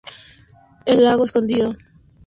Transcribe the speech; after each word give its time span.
El 0.87 1.03
lago 1.03 1.25
Escondido 1.25 1.73
quedaba 1.73 1.77
dentro 1.77 1.77
de 1.77 1.85
esas 1.85 1.95
tierras. 1.95 2.09